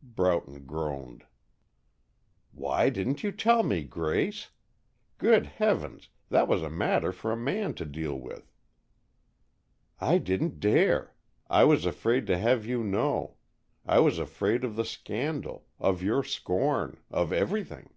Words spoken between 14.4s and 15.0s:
of the